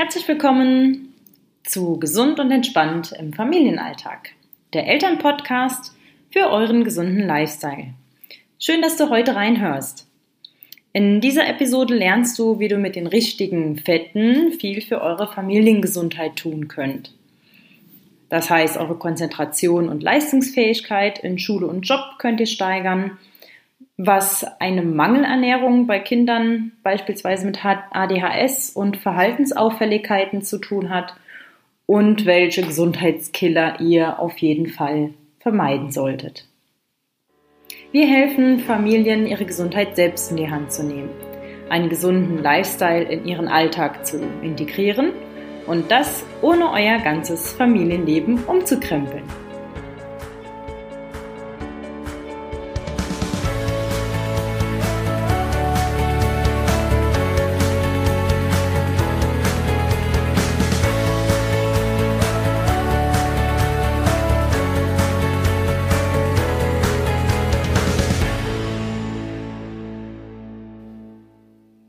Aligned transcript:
Herzlich 0.00 0.28
willkommen 0.28 1.12
zu 1.64 1.98
Gesund 1.98 2.38
und 2.38 2.52
Entspannt 2.52 3.10
im 3.18 3.32
Familienalltag, 3.32 4.30
der 4.72 4.86
Elternpodcast 4.86 5.92
für 6.30 6.50
euren 6.50 6.84
gesunden 6.84 7.26
Lifestyle. 7.26 7.94
Schön, 8.60 8.80
dass 8.80 8.96
du 8.96 9.10
heute 9.10 9.34
reinhörst. 9.34 10.06
In 10.92 11.20
dieser 11.20 11.48
Episode 11.48 11.96
lernst 11.96 12.38
du, 12.38 12.60
wie 12.60 12.68
du 12.68 12.78
mit 12.78 12.94
den 12.94 13.08
richtigen 13.08 13.76
Fetten 13.76 14.52
viel 14.52 14.82
für 14.82 15.02
eure 15.02 15.26
Familiengesundheit 15.26 16.36
tun 16.36 16.68
könnt. 16.68 17.12
Das 18.28 18.50
heißt, 18.50 18.76
eure 18.76 18.98
Konzentration 18.98 19.88
und 19.88 20.04
Leistungsfähigkeit 20.04 21.18
in 21.18 21.40
Schule 21.40 21.66
und 21.66 21.88
Job 21.88 22.18
könnt 22.18 22.38
ihr 22.38 22.46
steigern 22.46 23.18
was 23.98 24.46
eine 24.60 24.82
Mangelernährung 24.82 25.88
bei 25.88 25.98
Kindern 25.98 26.72
beispielsweise 26.84 27.44
mit 27.44 27.64
ADHS 27.64 28.70
und 28.70 28.96
Verhaltensauffälligkeiten 28.96 30.40
zu 30.40 30.58
tun 30.58 30.88
hat 30.88 31.16
und 31.84 32.24
welche 32.24 32.62
Gesundheitskiller 32.62 33.80
ihr 33.80 34.20
auf 34.20 34.38
jeden 34.38 34.68
Fall 34.68 35.14
vermeiden 35.40 35.90
solltet. 35.90 36.46
Wir 37.90 38.06
helfen 38.06 38.60
Familien, 38.60 39.26
ihre 39.26 39.44
Gesundheit 39.44 39.96
selbst 39.96 40.30
in 40.30 40.36
die 40.36 40.50
Hand 40.50 40.72
zu 40.72 40.84
nehmen, 40.84 41.10
einen 41.68 41.88
gesunden 41.88 42.40
Lifestyle 42.40 43.02
in 43.02 43.26
ihren 43.26 43.48
Alltag 43.48 44.06
zu 44.06 44.20
integrieren 44.42 45.12
und 45.66 45.90
das 45.90 46.24
ohne 46.40 46.70
euer 46.70 46.98
ganzes 46.98 47.52
Familienleben 47.52 48.44
umzukrempeln. 48.44 49.47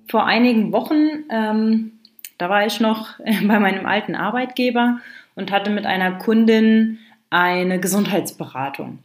Vor 0.10 0.26
einigen 0.26 0.72
Wochen, 0.72 1.26
ähm, 1.32 2.00
da 2.38 2.50
war 2.50 2.66
ich 2.66 2.80
noch 2.80 3.20
bei 3.20 3.60
meinem 3.60 3.86
alten 3.86 4.16
Arbeitgeber 4.16 5.00
und 5.36 5.52
hatte 5.52 5.70
mit 5.70 5.86
einer 5.86 6.18
Kundin 6.18 7.00
eine 7.30 7.80
Gesundheitsberatung. 7.80 9.00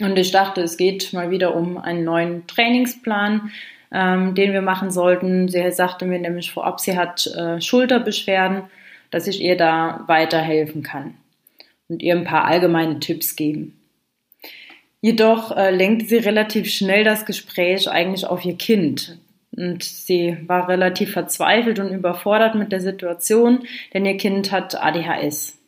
Und 0.00 0.18
ich 0.18 0.30
dachte, 0.30 0.60
es 0.60 0.76
geht 0.76 1.12
mal 1.12 1.30
wieder 1.30 1.54
um 1.54 1.78
einen 1.78 2.04
neuen 2.04 2.46
Trainingsplan, 2.46 3.50
ähm, 3.92 4.34
den 4.34 4.52
wir 4.52 4.60
machen 4.60 4.90
sollten. 4.90 5.48
Sie 5.48 5.70
sagte 5.70 6.04
mir 6.04 6.18
nämlich 6.18 6.50
vorab, 6.50 6.80
sie 6.80 6.98
hat 6.98 7.26
äh, 7.28 7.60
Schulterbeschwerden, 7.60 8.64
dass 9.10 9.26
ich 9.26 9.40
ihr 9.40 9.56
da 9.56 10.04
weiterhelfen 10.06 10.82
kann 10.82 11.14
und 11.88 12.02
ihr 12.02 12.14
ein 12.14 12.24
paar 12.24 12.44
allgemeine 12.44 13.00
Tipps 13.00 13.36
geben. 13.36 13.80
Jedoch 15.00 15.56
äh, 15.56 15.70
lenkte 15.70 16.06
sie 16.06 16.16
relativ 16.16 16.68
schnell 16.70 17.04
das 17.04 17.24
Gespräch 17.24 17.88
eigentlich 17.88 18.26
auf 18.26 18.44
ihr 18.44 18.56
Kind, 18.56 19.18
und 19.56 19.82
sie 19.82 20.36
war 20.46 20.68
relativ 20.68 21.12
verzweifelt 21.12 21.78
und 21.78 21.92
überfordert 21.92 22.54
mit 22.54 22.72
der 22.72 22.80
Situation, 22.80 23.64
denn 23.94 24.04
ihr 24.04 24.16
Kind 24.16 24.52
hat 24.52 24.80
ADHS. 24.80 25.58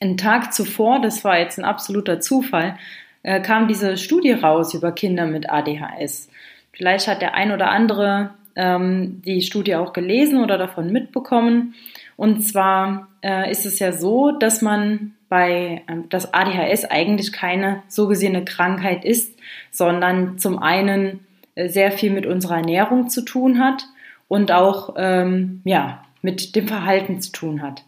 Einen 0.00 0.16
Tag 0.16 0.52
zuvor, 0.52 1.00
das 1.00 1.24
war 1.24 1.38
jetzt 1.38 1.58
ein 1.58 1.64
absoluter 1.64 2.20
Zufall, 2.20 2.76
äh, 3.22 3.40
kam 3.40 3.68
diese 3.68 3.96
Studie 3.96 4.32
raus 4.32 4.74
über 4.74 4.92
Kinder 4.92 5.26
mit 5.26 5.50
ADHS. 5.50 6.28
Vielleicht 6.72 7.08
hat 7.08 7.20
der 7.20 7.34
ein 7.34 7.52
oder 7.52 7.70
andere 7.70 8.30
ähm, 8.56 9.22
die 9.24 9.42
Studie 9.42 9.74
auch 9.74 9.92
gelesen 9.92 10.42
oder 10.42 10.58
davon 10.58 10.92
mitbekommen. 10.92 11.74
Und 12.16 12.42
zwar 12.42 13.08
äh, 13.22 13.50
ist 13.50 13.66
es 13.66 13.78
ja 13.78 13.92
so, 13.92 14.32
dass 14.32 14.62
man 14.62 15.14
bei, 15.28 15.82
äh, 15.86 15.96
dass 16.08 16.32
ADHS 16.32 16.84
eigentlich 16.84 17.32
keine 17.32 17.82
so 17.88 18.08
gesehene 18.08 18.44
Krankheit 18.44 19.04
ist, 19.04 19.38
sondern 19.70 20.38
zum 20.38 20.58
einen 20.58 21.20
sehr 21.56 21.92
viel 21.92 22.10
mit 22.10 22.26
unserer 22.26 22.56
Ernährung 22.56 23.08
zu 23.08 23.22
tun 23.22 23.58
hat 23.58 23.84
und 24.28 24.52
auch 24.52 24.94
ähm, 24.96 25.60
ja, 25.64 26.04
mit 26.22 26.54
dem 26.56 26.68
Verhalten 26.68 27.20
zu 27.20 27.32
tun 27.32 27.62
hat. 27.62 27.84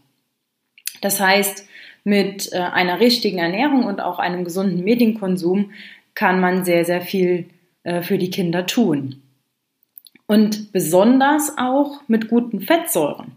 Das 1.01 1.21
heißt, 1.21 1.67
mit 2.05 2.53
äh, 2.53 2.59
einer 2.59 3.01
richtigen 3.01 3.39
Ernährung 3.39 3.85
und 3.85 4.01
auch 4.01 4.19
einem 4.19 4.45
gesunden 4.45 4.83
Medienkonsum 4.83 5.73
kann 6.15 6.41
man 6.41 6.65
sehr, 6.65 6.85
sehr 6.85 7.01
viel 7.01 7.47
äh, 7.85 8.03
für 8.03 8.19
die 8.19 8.31
Kinder 8.31 8.67
tun. 8.67 9.23
Und 10.27 10.73
besonders 10.73 11.59
auch 11.59 12.01
mit 12.09 12.29
guten 12.29 12.61
Fettsäuren. 12.61 13.33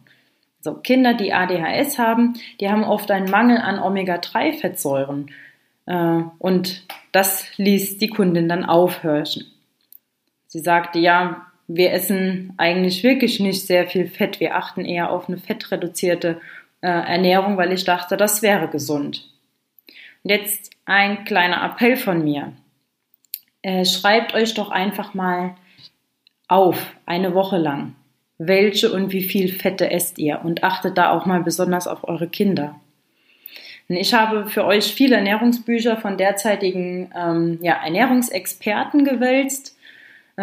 Also 0.59 0.79
Kinder, 0.79 1.13
die 1.13 1.33
ADHS 1.33 1.99
haben, 1.99 2.35
die 2.59 2.69
haben 2.69 2.83
oft 2.83 3.11
einen 3.11 3.29
Mangel 3.29 3.57
an 3.57 3.79
Omega-3-Fettsäuren. 3.79 5.31
Äh, 5.85 6.21
und 6.39 6.85
das 7.11 7.45
ließ 7.57 7.97
die 7.97 8.09
Kundin 8.09 8.49
dann 8.49 8.65
aufhorchen. 8.65 9.45
Sie 10.55 10.61
sagte, 10.61 10.99
ja, 10.99 11.47
wir 11.67 11.91
essen 11.91 12.53
eigentlich 12.55 13.03
wirklich 13.03 13.41
nicht 13.41 13.67
sehr 13.67 13.87
viel 13.87 14.07
Fett. 14.07 14.39
Wir 14.39 14.55
achten 14.55 14.85
eher 14.85 15.11
auf 15.11 15.27
eine 15.27 15.37
fettreduzierte 15.37 16.39
äh, 16.79 16.87
Ernährung, 16.87 17.57
weil 17.57 17.73
ich 17.73 17.83
dachte, 17.83 18.15
das 18.15 18.41
wäre 18.41 18.69
gesund. 18.69 19.29
Und 20.23 20.29
jetzt 20.29 20.71
ein 20.85 21.25
kleiner 21.25 21.61
Appell 21.61 21.97
von 21.97 22.23
mir. 22.23 22.53
Äh, 23.63 23.83
schreibt 23.83 24.33
euch 24.33 24.53
doch 24.53 24.71
einfach 24.71 25.13
mal 25.13 25.55
auf, 26.47 26.95
eine 27.05 27.33
Woche 27.33 27.57
lang, 27.57 27.93
welche 28.37 28.93
und 28.93 29.11
wie 29.11 29.23
viel 29.23 29.49
Fette 29.49 29.91
esst 29.91 30.19
ihr 30.19 30.39
und 30.41 30.63
achtet 30.63 30.97
da 30.97 31.11
auch 31.11 31.25
mal 31.25 31.43
besonders 31.43 31.85
auf 31.85 32.07
eure 32.07 32.29
Kinder. 32.29 32.79
Ich 33.89 34.13
habe 34.13 34.47
für 34.47 34.63
euch 34.63 34.93
viele 34.93 35.17
Ernährungsbücher 35.17 35.97
von 35.97 36.17
derzeitigen 36.17 37.11
ähm, 37.13 37.59
ja, 37.61 37.73
Ernährungsexperten 37.83 39.03
gewälzt 39.03 39.74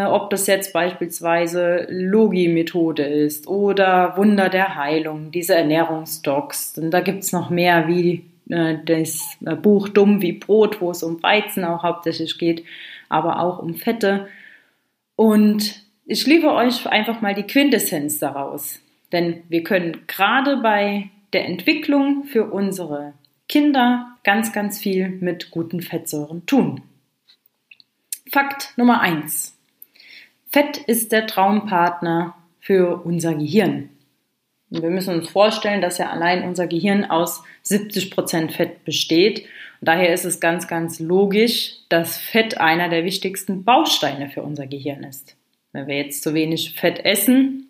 ob 0.01 0.31
das 0.31 0.47
jetzt 0.47 0.73
beispielsweise 0.73 1.87
Logi-Methode 1.91 3.03
ist 3.03 3.47
oder 3.47 4.17
Wunder 4.17 4.49
der 4.49 4.77
Heilung, 4.77 5.31
diese 5.31 5.55
Ernährungsdocs. 5.55 6.79
Und 6.79 6.91
da 6.91 7.01
gibt's 7.01 7.33
noch 7.33 7.51
mehr 7.51 7.89
wie 7.89 8.25
äh, 8.49 8.77
das 8.85 9.37
äh, 9.45 9.55
Buch 9.55 9.89
Dumm 9.89 10.23
wie 10.23 10.33
Brot, 10.33 10.81
wo 10.81 10.91
es 10.91 11.03
um 11.03 11.23
Weizen 11.23 11.65
auch 11.65 11.83
hauptsächlich 11.83 12.39
geht, 12.39 12.65
aber 13.09 13.41
auch 13.41 13.59
um 13.59 13.75
Fette. 13.75 14.29
Und 15.17 15.83
ich 16.07 16.27
liebe 16.27 16.53
euch 16.53 16.87
einfach 16.87 17.21
mal 17.21 17.35
die 17.35 17.47
Quintessenz 17.47 18.19
daraus. 18.19 18.81
Denn 19.13 19.43
wir 19.49 19.63
können 19.63 20.03
gerade 20.07 20.57
bei 20.57 21.11
der 21.33 21.47
Entwicklung 21.47 22.25
für 22.25 22.51
unsere 22.51 23.13
Kinder 23.49 24.17
ganz, 24.25 24.53
ganz 24.53 24.79
viel 24.79 25.09
mit 25.09 25.51
guten 25.51 25.83
Fettsäuren 25.83 26.47
tun. 26.47 26.81
Fakt 28.31 28.73
Nummer 28.77 29.01
eins: 29.01 29.52
Fett 30.53 30.77
ist 30.77 31.13
der 31.13 31.27
Traumpartner 31.27 32.35
für 32.61 33.05
unser 33.05 33.35
Gehirn. 33.35 33.89
Und 34.71 34.83
wir 34.83 34.91
müssen 34.91 35.15
uns 35.15 35.31
vorstellen, 35.31 35.81
dass 35.81 35.99
ja 35.99 36.11
allein 36.11 36.45
unser 36.45 36.67
Gehirn 36.67 37.07
aus 37.07 37.43
70 37.63 38.11
Prozent 38.11 38.53
Fett 38.53 38.85
besteht. 38.85 39.41
Und 39.81 39.89
daher 39.89 40.13
ist 40.13 40.25
es 40.25 40.41
ganz, 40.41 40.69
ganz 40.69 41.01
logisch, 41.01 41.77
dass 41.89 42.19
Fett 42.19 42.59
einer 42.59 42.91
der 42.91 43.05
wichtigsten 43.05 43.65
Bausteine 43.65 44.29
für 44.29 44.43
unser 44.43 44.67
Gehirn 44.67 45.05
ist. 45.05 45.37
Wenn 45.73 45.87
wir 45.87 45.97
jetzt 45.97 46.23
zu 46.23 46.35
wenig 46.35 46.75
Fett 46.79 47.05
essen, 47.05 47.69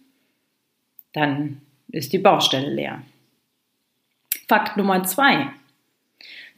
dann 1.12 1.62
ist 1.90 2.12
die 2.12 2.18
Baustelle 2.18 2.68
leer. 2.68 3.02
Fakt 4.48 4.76
Nummer 4.76 5.04
zwei. 5.04 5.52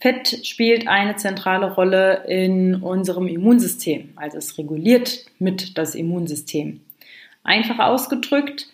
Fett 0.00 0.46
spielt 0.46 0.88
eine 0.88 1.16
zentrale 1.16 1.72
Rolle 1.72 2.24
in 2.26 2.76
unserem 2.76 3.26
Immunsystem, 3.26 4.12
also 4.16 4.38
es 4.38 4.58
reguliert 4.58 5.24
mit 5.38 5.78
das 5.78 5.94
Immunsystem. 5.94 6.80
Einfach 7.42 7.78
ausgedrückt, 7.78 8.66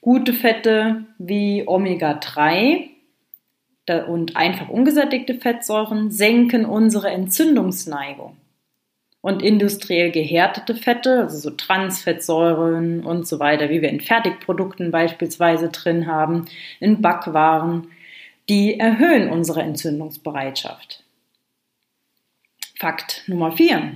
gute 0.00 0.32
Fette 0.32 1.04
wie 1.18 1.66
Omega-3 1.66 2.90
und 4.06 4.36
einfach 4.36 4.68
ungesättigte 4.68 5.34
Fettsäuren 5.34 6.10
senken 6.10 6.64
unsere 6.64 7.10
Entzündungsneigung. 7.10 8.36
Und 9.20 9.42
industriell 9.42 10.10
gehärtete 10.10 10.74
Fette, 10.74 11.20
also 11.20 11.38
so 11.38 11.50
Transfettsäuren 11.50 13.02
und 13.02 13.26
so 13.26 13.40
weiter, 13.40 13.70
wie 13.70 13.80
wir 13.80 13.88
in 13.88 14.00
Fertigprodukten 14.00 14.90
beispielsweise 14.90 15.70
drin 15.70 16.06
haben, 16.06 16.44
in 16.78 17.00
Backwaren, 17.00 17.88
die 18.48 18.78
erhöhen 18.78 19.30
unsere 19.30 19.62
Entzündungsbereitschaft. 19.62 21.02
Fakt 22.78 23.22
Nummer 23.26 23.52
vier. 23.52 23.94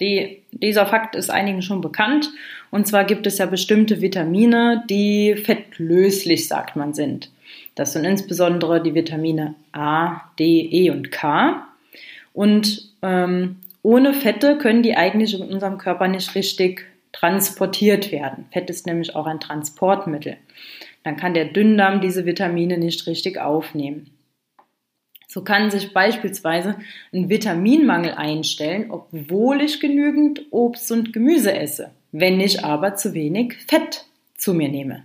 Die, 0.00 0.42
dieser 0.50 0.86
Fakt 0.86 1.14
ist 1.14 1.30
einigen 1.30 1.62
schon 1.62 1.80
bekannt. 1.80 2.30
Und 2.70 2.86
zwar 2.86 3.04
gibt 3.04 3.26
es 3.26 3.38
ja 3.38 3.46
bestimmte 3.46 4.00
Vitamine, 4.00 4.84
die 4.90 5.36
fettlöslich, 5.36 6.48
sagt 6.48 6.74
man, 6.74 6.94
sind. 6.94 7.30
Das 7.74 7.92
sind 7.92 8.04
insbesondere 8.04 8.82
die 8.82 8.94
Vitamine 8.94 9.54
A, 9.72 10.22
D, 10.38 10.68
E 10.70 10.90
und 10.90 11.12
K. 11.12 11.68
Und 12.32 12.90
ähm, 13.02 13.60
ohne 13.82 14.14
Fette 14.14 14.58
können 14.58 14.82
die 14.82 14.96
eigentlich 14.96 15.34
in 15.34 15.42
unserem 15.42 15.78
Körper 15.78 16.08
nicht 16.08 16.34
richtig 16.34 16.86
transportiert 17.12 18.10
werden. 18.10 18.46
Fett 18.50 18.70
ist 18.70 18.86
nämlich 18.86 19.14
auch 19.14 19.26
ein 19.26 19.38
Transportmittel. 19.38 20.36
Dann 21.04 21.16
kann 21.16 21.34
der 21.34 21.44
Dünndarm 21.44 22.00
diese 22.00 22.26
Vitamine 22.26 22.78
nicht 22.78 23.06
richtig 23.06 23.38
aufnehmen. 23.38 24.10
So 25.28 25.42
kann 25.42 25.70
sich 25.70 25.92
beispielsweise 25.92 26.76
ein 27.12 27.28
Vitaminmangel 27.28 28.12
einstellen, 28.12 28.90
obwohl 28.90 29.60
ich 29.60 29.80
genügend 29.80 30.42
Obst 30.50 30.90
und 30.92 31.12
Gemüse 31.12 31.52
esse, 31.54 31.90
wenn 32.12 32.40
ich 32.40 32.64
aber 32.64 32.94
zu 32.94 33.14
wenig 33.14 33.56
Fett 33.66 34.06
zu 34.36 34.54
mir 34.54 34.68
nehme. 34.68 35.04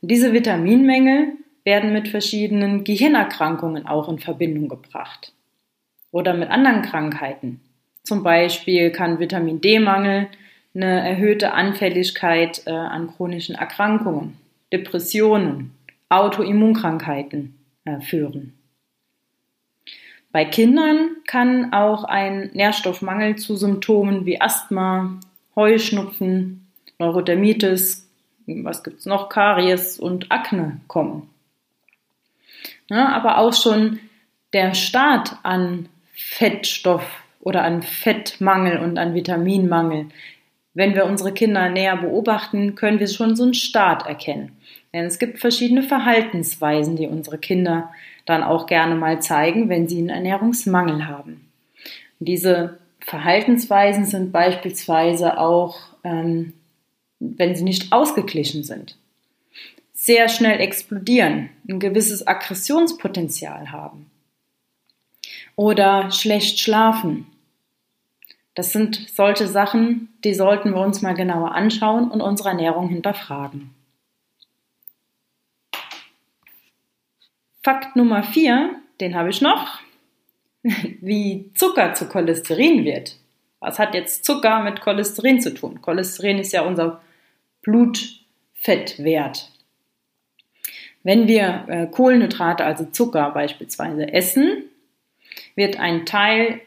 Und 0.00 0.10
diese 0.10 0.32
Vitaminmängel 0.32 1.34
werden 1.64 1.92
mit 1.92 2.08
verschiedenen 2.08 2.84
Gehirnerkrankungen 2.84 3.86
auch 3.86 4.08
in 4.08 4.18
Verbindung 4.18 4.68
gebracht 4.68 5.32
oder 6.10 6.34
mit 6.34 6.50
anderen 6.50 6.82
Krankheiten. 6.82 7.60
Zum 8.02 8.22
Beispiel 8.22 8.90
kann 8.90 9.20
Vitamin 9.20 9.60
D-Mangel 9.60 10.28
eine 10.74 11.06
erhöhte 11.06 11.52
Anfälligkeit 11.52 12.62
äh, 12.66 12.70
an 12.70 13.08
chronischen 13.14 13.54
Erkrankungen, 13.54 14.38
Depressionen, 14.72 15.74
Autoimmunkrankheiten 16.08 17.54
äh, 17.84 18.00
führen. 18.00 18.54
Bei 20.32 20.46
Kindern 20.46 21.16
kann 21.26 21.74
auch 21.74 22.04
ein 22.04 22.50
Nährstoffmangel 22.54 23.36
zu 23.36 23.56
Symptomen 23.56 24.24
wie 24.24 24.40
Asthma, 24.40 25.20
Heuschnupfen, 25.54 26.66
Neurodermitis, 26.98 28.08
was 28.46 28.82
gibt's 28.82 29.04
noch, 29.04 29.28
Karies 29.28 29.98
und 29.98 30.32
Akne 30.32 30.80
kommen. 30.88 31.28
Ja, 32.88 33.08
aber 33.08 33.38
auch 33.38 33.52
schon 33.52 34.00
der 34.52 34.74
Start 34.74 35.36
an 35.42 35.88
Fettstoff 36.12 37.04
oder 37.40 37.64
an 37.64 37.82
Fettmangel 37.82 38.78
und 38.78 38.98
an 38.98 39.14
Vitaminmangel. 39.14 40.08
Wenn 40.74 40.94
wir 40.94 41.04
unsere 41.04 41.32
Kinder 41.32 41.68
näher 41.68 41.96
beobachten, 41.96 42.74
können 42.74 42.98
wir 42.98 43.08
schon 43.08 43.36
so 43.36 43.44
einen 43.44 43.54
Start 43.54 44.06
erkennen. 44.06 44.52
Denn 44.92 45.04
es 45.04 45.18
gibt 45.18 45.38
verschiedene 45.38 45.82
Verhaltensweisen, 45.82 46.96
die 46.96 47.06
unsere 47.06 47.38
Kinder 47.38 47.90
dann 48.24 48.42
auch 48.42 48.66
gerne 48.66 48.94
mal 48.94 49.20
zeigen, 49.20 49.68
wenn 49.68 49.88
sie 49.88 49.98
einen 49.98 50.10
Ernährungsmangel 50.10 51.06
haben. 51.06 51.48
Und 52.20 52.28
diese 52.28 52.78
Verhaltensweisen 53.00 54.04
sind 54.04 54.32
beispielsweise 54.32 55.38
auch, 55.38 55.76
ähm, 56.04 56.54
wenn 57.18 57.54
sie 57.54 57.64
nicht 57.64 57.92
ausgeglichen 57.92 58.64
sind, 58.64 58.96
sehr 59.92 60.28
schnell 60.28 60.60
explodieren, 60.60 61.50
ein 61.68 61.78
gewisses 61.78 62.26
Aggressionspotenzial 62.26 63.70
haben 63.70 64.10
oder 65.56 66.10
schlecht 66.10 66.58
schlafen. 66.60 67.26
Das 68.54 68.72
sind 68.72 69.08
solche 69.14 69.48
Sachen, 69.48 70.08
die 70.24 70.34
sollten 70.34 70.74
wir 70.74 70.80
uns 70.80 71.00
mal 71.00 71.14
genauer 71.14 71.52
anschauen 71.54 72.10
und 72.10 72.20
unsere 72.20 72.50
Ernährung 72.50 72.88
hinterfragen. 72.88 73.74
Fakt 77.62 77.96
Nummer 77.96 78.22
vier, 78.22 78.76
den 79.00 79.14
habe 79.14 79.30
ich 79.30 79.40
noch, 79.40 79.80
wie 80.62 81.50
Zucker 81.54 81.94
zu 81.94 82.08
Cholesterin 82.08 82.84
wird. 82.84 83.16
Was 83.60 83.78
hat 83.78 83.94
jetzt 83.94 84.24
Zucker 84.24 84.60
mit 84.62 84.80
Cholesterin 84.80 85.40
zu 85.40 85.54
tun? 85.54 85.80
Cholesterin 85.80 86.38
ist 86.38 86.52
ja 86.52 86.62
unser 86.62 87.00
Blutfettwert. 87.62 89.50
Wenn 91.04 91.28
wir 91.28 91.64
äh, 91.68 91.86
Kohlenhydrate, 91.86 92.64
also 92.64 92.84
Zucker 92.86 93.30
beispielsweise, 93.30 94.12
essen, 94.12 94.64
wird 95.54 95.78
ein 95.78 96.06
Teil 96.06 96.60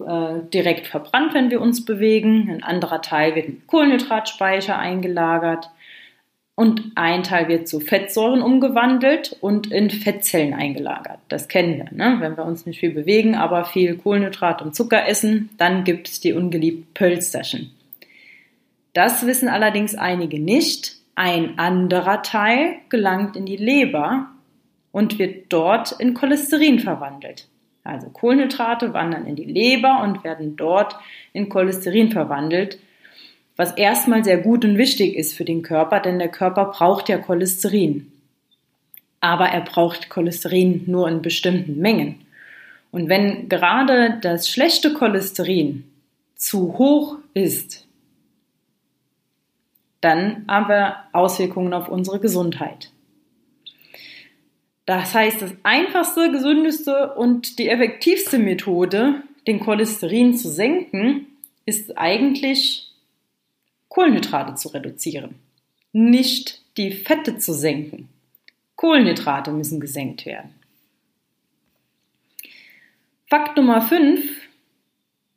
äh, 0.00 0.40
direkt 0.52 0.86
verbrannt, 0.86 1.34
wenn 1.34 1.50
wir 1.50 1.60
uns 1.60 1.84
bewegen, 1.84 2.50
ein 2.50 2.62
anderer 2.62 3.02
Teil 3.02 3.34
wird 3.34 3.46
in 3.46 3.66
Kohlenhydratspeicher 3.66 4.78
eingelagert 4.78 5.70
und 6.54 6.92
ein 6.94 7.22
Teil 7.22 7.48
wird 7.48 7.68
zu 7.68 7.80
Fettsäuren 7.80 8.42
umgewandelt 8.42 9.36
und 9.40 9.70
in 9.70 9.90
Fettzellen 9.90 10.54
eingelagert. 10.54 11.18
Das 11.28 11.48
kennen 11.48 11.78
wir, 11.78 11.92
ne? 11.92 12.16
wenn 12.20 12.36
wir 12.36 12.44
uns 12.44 12.66
nicht 12.66 12.80
viel 12.80 12.92
bewegen, 12.92 13.34
aber 13.34 13.64
viel 13.64 13.96
Kohlenhydrat 13.96 14.62
und 14.62 14.74
Zucker 14.74 15.06
essen, 15.06 15.50
dann 15.58 15.84
gibt 15.84 16.08
es 16.08 16.20
die 16.20 16.32
ungeliebten 16.32 16.92
Pölsterchen. 16.94 17.72
Das 18.94 19.26
wissen 19.26 19.48
allerdings 19.48 19.94
einige 19.94 20.40
nicht. 20.40 20.96
Ein 21.14 21.58
anderer 21.58 22.22
Teil 22.22 22.76
gelangt 22.88 23.36
in 23.36 23.44
die 23.44 23.56
Leber 23.56 24.28
und 24.92 25.18
wird 25.18 25.46
dort 25.50 25.92
in 25.92 26.14
Cholesterin 26.14 26.80
verwandelt. 26.80 27.48
Also 27.86 28.08
Kohlenhydrate 28.10 28.92
wandern 28.92 29.26
in 29.26 29.36
die 29.36 29.44
Leber 29.44 30.02
und 30.02 30.24
werden 30.24 30.56
dort 30.56 30.96
in 31.32 31.48
Cholesterin 31.48 32.10
verwandelt, 32.10 32.78
was 33.56 33.72
erstmal 33.72 34.24
sehr 34.24 34.38
gut 34.38 34.64
und 34.64 34.76
wichtig 34.76 35.16
ist 35.16 35.34
für 35.34 35.44
den 35.44 35.62
Körper, 35.62 36.00
denn 36.00 36.18
der 36.18 36.28
Körper 36.28 36.66
braucht 36.66 37.08
ja 37.08 37.18
Cholesterin. 37.18 38.12
Aber 39.20 39.46
er 39.46 39.62
braucht 39.62 40.10
Cholesterin 40.10 40.84
nur 40.86 41.08
in 41.08 41.22
bestimmten 41.22 41.78
Mengen. 41.80 42.26
Und 42.90 43.08
wenn 43.08 43.48
gerade 43.48 44.18
das 44.20 44.48
schlechte 44.48 44.94
Cholesterin 44.94 45.84
zu 46.34 46.78
hoch 46.78 47.16
ist, 47.34 47.86
dann 50.00 50.44
haben 50.46 50.68
wir 50.68 50.96
Auswirkungen 51.12 51.72
auf 51.72 51.88
unsere 51.88 52.20
Gesundheit. 52.20 52.90
Das 54.86 55.14
heißt, 55.14 55.42
das 55.42 55.52
einfachste, 55.64 56.30
gesündeste 56.30 57.14
und 57.14 57.58
die 57.58 57.68
effektivste 57.68 58.38
Methode, 58.38 59.22
den 59.46 59.60
Cholesterin 59.60 60.34
zu 60.36 60.48
senken, 60.48 61.26
ist 61.66 61.98
eigentlich 61.98 62.92
Kohlenhydrate 63.88 64.54
zu 64.54 64.68
reduzieren, 64.68 65.34
nicht 65.92 66.62
die 66.76 66.92
Fette 66.92 67.38
zu 67.38 67.52
senken. 67.52 68.08
Kohlenhydrate 68.76 69.50
müssen 69.50 69.80
gesenkt 69.80 70.24
werden. 70.24 70.54
Fakt 73.28 73.56
Nummer 73.56 73.82
5, 73.82 74.22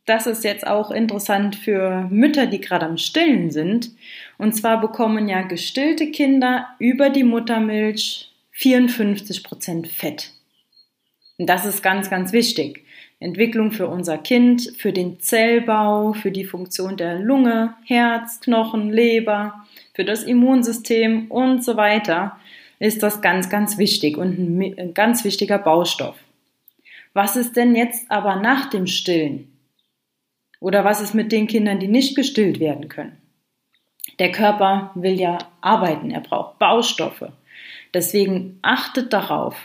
das 0.05 0.27
ist 0.27 0.43
jetzt 0.43 0.67
auch 0.67 0.91
interessant 0.91 1.55
für 1.55 2.07
Mütter, 2.11 2.45
die 2.45 2.61
gerade 2.61 2.85
am 2.85 2.97
Stillen 2.97 3.49
sind. 3.49 3.91
Und 4.37 4.53
zwar 4.53 4.79
bekommen 4.81 5.27
ja 5.27 5.41
gestillte 5.41 6.11
Kinder 6.11 6.67
über 6.77 7.09
die 7.09 7.23
Muttermilch 7.23 8.28
54 8.59 9.41
Prozent 9.45 9.87
Fett. 9.87 10.33
Und 11.37 11.47
das 11.47 11.65
ist 11.65 11.81
ganz, 11.81 12.09
ganz 12.09 12.33
wichtig. 12.33 12.83
Entwicklung 13.21 13.71
für 13.71 13.87
unser 13.87 14.17
Kind, 14.17 14.73
für 14.77 14.91
den 14.91 15.21
Zellbau, 15.21 16.11
für 16.11 16.29
die 16.29 16.43
Funktion 16.43 16.97
der 16.97 17.19
Lunge, 17.19 17.75
Herz, 17.85 18.41
Knochen, 18.41 18.91
Leber, 18.91 19.65
für 19.93 20.03
das 20.03 20.23
Immunsystem 20.23 21.31
und 21.31 21.63
so 21.63 21.77
weiter 21.77 22.37
ist 22.79 23.01
das 23.01 23.21
ganz, 23.21 23.49
ganz 23.49 23.77
wichtig 23.77 24.17
und 24.17 24.59
ein 24.59 24.93
ganz 24.93 25.23
wichtiger 25.23 25.57
Baustoff. 25.57 26.17
Was 27.13 27.37
ist 27.37 27.55
denn 27.55 27.77
jetzt 27.77 28.11
aber 28.11 28.35
nach 28.35 28.69
dem 28.69 28.87
Stillen? 28.87 29.57
Oder 30.59 30.83
was 30.83 30.99
ist 30.99 31.13
mit 31.13 31.31
den 31.31 31.47
Kindern, 31.47 31.79
die 31.79 31.87
nicht 31.87 32.13
gestillt 32.13 32.59
werden 32.59 32.89
können? 32.89 33.21
Der 34.19 34.33
Körper 34.33 34.91
will 34.95 35.17
ja 35.17 35.37
arbeiten, 35.61 36.11
er 36.11 36.19
braucht 36.19 36.59
Baustoffe. 36.59 37.31
Deswegen 37.93 38.59
achtet 38.61 39.13
darauf, 39.13 39.55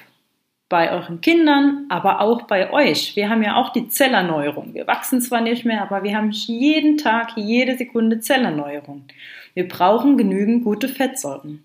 bei 0.69 0.91
euren 0.91 1.21
Kindern, 1.21 1.87
aber 1.89 2.21
auch 2.21 2.43
bei 2.43 2.73
euch. 2.73 3.15
Wir 3.17 3.29
haben 3.29 3.43
ja 3.43 3.57
auch 3.57 3.71
die 3.71 3.89
Zellerneuerung. 3.89 4.75
Wir 4.75 4.87
wachsen 4.87 5.21
zwar 5.21 5.41
nicht 5.41 5.65
mehr, 5.65 5.83
aber 5.83 6.03
wir 6.03 6.17
haben 6.17 6.31
jeden 6.31 6.99
Tag, 6.99 7.37
jede 7.37 7.77
Sekunde 7.77 8.21
Zellerneuerung. 8.21 9.05
Wir 9.53 9.69
brauchen 9.69 10.17
genügend 10.17 10.65
gute 10.65 10.89
Fettsäuren. 10.89 11.63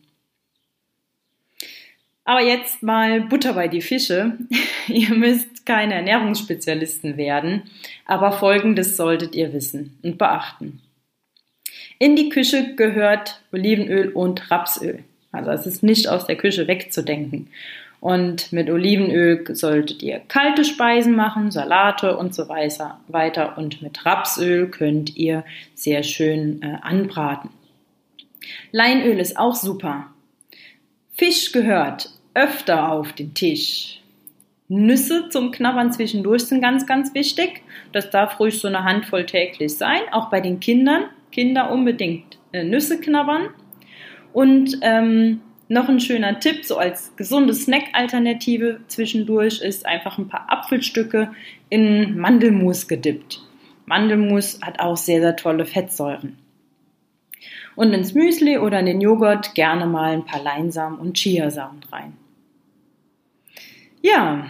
Aber 2.24 2.42
jetzt 2.42 2.84
mal 2.84 3.22
Butter 3.22 3.54
bei 3.54 3.68
die 3.68 3.82
Fische. 3.82 4.38
ihr 4.88 5.16
müsst 5.16 5.66
keine 5.66 5.96
Ernährungsspezialisten 5.96 7.18
werden, 7.18 7.64
aber 8.06 8.32
Folgendes 8.32 8.98
solltet 8.98 9.34
ihr 9.34 9.54
wissen 9.54 9.98
und 10.04 10.20
beachten. 10.20 10.82
In 11.98 12.16
die 12.16 12.30
Küche 12.30 12.76
gehört 12.76 13.42
Olivenöl 13.52 14.10
und 14.10 14.52
Rapsöl. 14.52 15.04
Also 15.32 15.52
es 15.52 15.66
ist 15.66 15.84
nicht 15.84 16.08
aus 16.08 16.26
der 16.26 16.36
Küche 16.36 16.68
wegzudenken. 16.68 17.48
Und 18.02 18.54
mit 18.54 18.70
Olivenöl 18.70 19.44
solltet 19.56 20.02
ihr 20.02 20.22
kalte 20.28 20.64
Speisen 20.64 21.16
machen, 21.16 21.52
Salate 21.52 22.16
und 22.18 22.34
so 22.34 22.48
weiter. 22.48 23.58
Und 23.58 23.82
mit 23.82 24.06
Rapsöl 24.06 24.70
könnt 24.70 25.18
ihr 25.18 25.44
sehr 25.76 26.04
schön 26.04 26.62
äh, 26.62 26.78
anbraten. 26.82 27.50
Leinöl 28.72 29.20
ist 29.20 29.38
auch 29.38 29.56
super. 29.56 30.08
Fisch 31.14 31.52
gehört 31.52 32.10
öfter 32.34 32.92
auf 32.92 33.12
den 33.12 33.34
Tisch. 33.34 34.00
Nüsse 34.70 35.30
zum 35.30 35.52
Knabbern 35.52 35.92
zwischendurch 35.92 36.46
sind 36.46 36.62
ganz, 36.62 36.86
ganz 36.86 37.14
wichtig. 37.14 37.64
Das 37.92 38.12
darf 38.12 38.40
ruhig 38.40 38.60
so 38.60 38.68
eine 38.68 38.84
Handvoll 38.84 39.26
täglich 39.26 39.76
sein, 39.76 40.02
auch 40.12 40.30
bei 40.30 40.40
den 40.40 40.60
Kindern. 40.60 41.06
Kinder 41.32 41.72
unbedingt 41.72 42.38
äh, 42.54 42.64
Nüsse 42.64 43.00
knabbern. 43.00 43.50
Und 44.34 44.78
ähm, 44.82 45.42
noch 45.68 45.88
ein 45.88 46.00
schöner 46.00 46.40
Tipp, 46.40 46.66
so 46.66 46.78
als 46.78 47.16
gesunde 47.16 47.54
Snack-Alternative 47.54 48.82
zwischendurch, 48.88 49.62
ist 49.62 49.86
einfach 49.86 50.18
ein 50.18 50.28
paar 50.28 50.52
Apfelstücke 50.52 51.32
in 51.70 52.18
Mandelmus 52.18 52.88
gedippt. 52.88 53.42
Mandelmus 53.86 54.60
hat 54.62 54.80
auch 54.80 54.98
sehr, 54.98 55.22
sehr 55.22 55.36
tolle 55.36 55.66
Fettsäuren. 55.66 56.38
Und 57.76 57.94
ins 57.94 58.14
Müsli 58.14 58.58
oder 58.58 58.80
in 58.80 58.88
den 58.88 59.02
Joghurt 59.02 59.56
gerne 59.56 59.86
mal 59.86 60.12
ein 60.12 60.26
paar 60.26 60.44
Leinsamen 60.44 61.00
und 61.00 61.18
Chiasamen 61.18 61.82
rein. 61.92 62.18
Ja, 64.02 64.50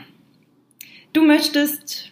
du 1.14 1.24
möchtest 1.24 2.12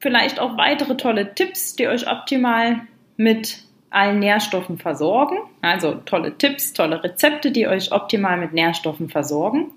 vielleicht 0.00 0.40
auch 0.40 0.56
weitere 0.56 0.96
tolle 0.96 1.34
Tipps, 1.34 1.76
die 1.76 1.86
euch 1.86 2.10
optimal 2.10 2.82
mit 3.16 3.67
allen 3.98 4.20
Nährstoffen 4.20 4.78
versorgen. 4.78 5.38
Also 5.60 5.94
tolle 6.04 6.38
Tipps, 6.38 6.72
tolle 6.72 7.02
Rezepte, 7.02 7.50
die 7.50 7.66
euch 7.66 7.92
optimal 7.92 8.38
mit 8.38 8.52
Nährstoffen 8.52 9.08
versorgen. 9.08 9.72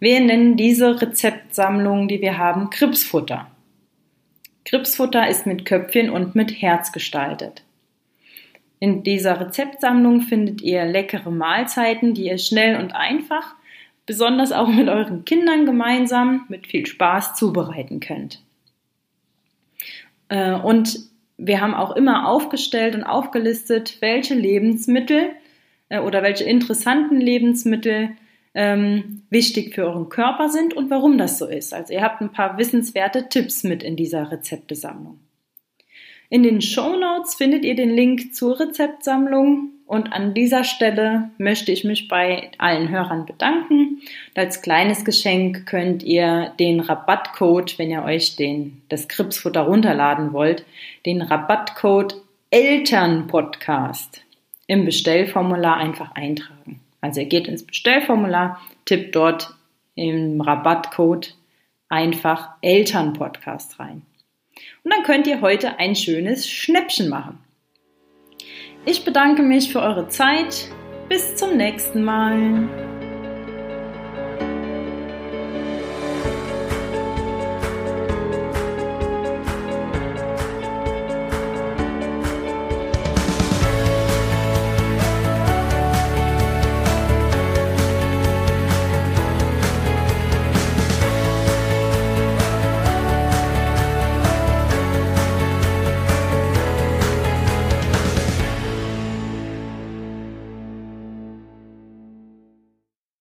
Wir 0.00 0.20
nennen 0.20 0.56
diese 0.56 1.00
Rezeptsammlung, 1.00 2.08
die 2.08 2.20
wir 2.20 2.38
haben, 2.38 2.70
Kripsfutter. 2.70 3.50
Kripsfutter 4.64 5.28
ist 5.28 5.46
mit 5.46 5.64
Köpfchen 5.64 6.10
und 6.10 6.34
mit 6.34 6.60
Herz 6.60 6.92
gestaltet. 6.92 7.62
In 8.78 9.02
dieser 9.02 9.40
Rezeptsammlung 9.40 10.22
findet 10.22 10.60
ihr 10.60 10.84
leckere 10.84 11.30
Mahlzeiten, 11.30 12.14
die 12.14 12.26
ihr 12.26 12.38
schnell 12.38 12.78
und 12.80 12.94
einfach, 12.94 13.54
besonders 14.06 14.52
auch 14.52 14.68
mit 14.68 14.88
euren 14.88 15.24
Kindern 15.24 15.66
gemeinsam, 15.66 16.46
mit 16.48 16.66
viel 16.66 16.86
Spaß 16.86 17.34
zubereiten 17.34 18.00
könnt. 18.00 18.42
Äh, 20.28 20.52
und 20.52 20.98
wir 21.38 21.60
haben 21.60 21.74
auch 21.74 21.94
immer 21.94 22.28
aufgestellt 22.28 22.94
und 22.94 23.04
aufgelistet, 23.04 23.98
welche 24.00 24.34
Lebensmittel 24.34 25.30
äh, 25.88 26.00
oder 26.00 26.22
welche 26.22 26.44
interessanten 26.44 27.20
Lebensmittel 27.20 28.10
ähm, 28.54 29.22
wichtig 29.28 29.74
für 29.74 29.84
euren 29.84 30.08
Körper 30.08 30.48
sind 30.48 30.74
und 30.74 30.88
warum 30.90 31.18
das 31.18 31.38
so 31.38 31.46
ist. 31.46 31.74
Also 31.74 31.92
ihr 31.92 32.02
habt 32.02 32.22
ein 32.22 32.32
paar 32.32 32.56
wissenswerte 32.56 33.28
Tipps 33.28 33.64
mit 33.64 33.82
in 33.82 33.96
dieser 33.96 34.32
Rezeptesammlung. 34.32 35.20
In 36.30 36.42
den 36.42 36.60
Show 36.60 36.96
Notes 36.96 37.34
findet 37.34 37.64
ihr 37.64 37.76
den 37.76 37.90
Link 37.90 38.34
zur 38.34 38.58
Rezeptsammlung 38.58 39.70
und 39.86 40.12
an 40.12 40.34
dieser 40.34 40.64
Stelle 40.64 41.30
möchte 41.38 41.70
ich 41.70 41.84
mich 41.84 42.08
bei 42.08 42.50
allen 42.58 42.88
Hörern 42.88 43.24
bedanken. 43.24 44.00
Und 44.00 44.38
als 44.38 44.60
kleines 44.60 45.04
Geschenk 45.04 45.64
könnt 45.66 46.02
ihr 46.02 46.52
den 46.58 46.80
Rabattcode, 46.80 47.78
wenn 47.78 47.90
ihr 47.90 48.02
euch 48.02 48.34
den, 48.34 48.82
das 48.88 49.06
Kripsfutter 49.06 49.62
runterladen 49.62 50.32
wollt, 50.32 50.64
den 51.06 51.22
Rabattcode 51.22 52.16
Elternpodcast 52.50 54.22
im 54.66 54.84
Bestellformular 54.84 55.76
einfach 55.76 56.12
eintragen. 56.16 56.80
Also 57.00 57.20
ihr 57.20 57.28
geht 57.28 57.46
ins 57.46 57.64
Bestellformular, 57.64 58.60
tippt 58.86 59.14
dort 59.14 59.54
im 59.94 60.40
Rabattcode 60.40 61.36
einfach 61.88 62.50
Elternpodcast 62.60 63.78
rein. 63.78 64.02
Und 64.82 64.92
dann 64.92 65.04
könnt 65.04 65.28
ihr 65.28 65.40
heute 65.40 65.78
ein 65.78 65.94
schönes 65.94 66.48
Schnäppchen 66.50 67.08
machen. 67.08 67.38
Ich 68.88 69.04
bedanke 69.04 69.42
mich 69.42 69.72
für 69.72 69.80
eure 69.80 70.06
Zeit. 70.06 70.68
Bis 71.08 71.34
zum 71.34 71.56
nächsten 71.56 72.04
Mal. 72.04 72.68